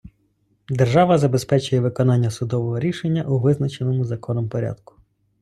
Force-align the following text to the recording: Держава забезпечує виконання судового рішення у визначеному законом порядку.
Держава 0.69 1.17
забезпечує 1.17 1.81
виконання 1.81 2.31
судового 2.31 2.79
рішення 2.79 3.23
у 3.23 3.39
визначеному 3.39 4.05
законом 4.05 4.49
порядку. 4.49 4.95